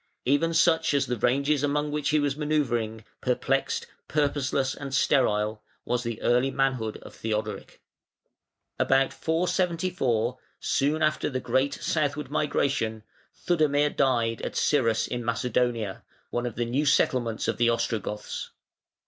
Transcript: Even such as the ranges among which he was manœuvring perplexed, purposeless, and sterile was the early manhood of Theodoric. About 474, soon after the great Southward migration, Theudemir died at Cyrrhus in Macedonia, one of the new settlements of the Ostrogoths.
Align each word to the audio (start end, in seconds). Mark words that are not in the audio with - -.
Even 0.25 0.51
such 0.51 0.95
as 0.95 1.05
the 1.05 1.15
ranges 1.17 1.61
among 1.61 1.91
which 1.91 2.09
he 2.09 2.19
was 2.19 2.33
manœuvring 2.33 3.03
perplexed, 3.21 3.85
purposeless, 4.07 4.73
and 4.73 4.95
sterile 4.95 5.61
was 5.85 6.01
the 6.01 6.19
early 6.23 6.49
manhood 6.49 6.97
of 7.03 7.13
Theodoric. 7.13 7.79
About 8.79 9.13
474, 9.13 10.39
soon 10.59 11.03
after 11.03 11.29
the 11.29 11.39
great 11.39 11.75
Southward 11.75 12.31
migration, 12.31 13.03
Theudemir 13.45 13.91
died 13.91 14.41
at 14.41 14.55
Cyrrhus 14.55 15.05
in 15.05 15.23
Macedonia, 15.23 16.01
one 16.31 16.47
of 16.47 16.55
the 16.55 16.65
new 16.65 16.87
settlements 16.87 17.47
of 17.47 17.57
the 17.57 17.69
Ostrogoths. 17.69 18.49